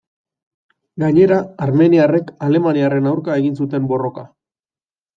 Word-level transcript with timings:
Gainera, 1.03 1.37
armeniarrek 1.67 2.33
alemaniarren 2.49 3.13
aurka 3.15 3.39
egin 3.45 3.63
zuten 3.63 3.89
borroka. 3.97 4.29